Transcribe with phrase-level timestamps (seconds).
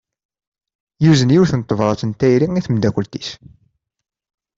[1.03, 3.29] Yuzen yiwet n tebrat n tayri i tmeddakelt-is.